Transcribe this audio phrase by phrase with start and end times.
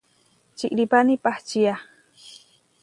[0.57, 1.75] Čiʼrípani pahčía.